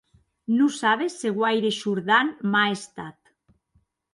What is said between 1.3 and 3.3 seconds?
guaire shordant m'a estat.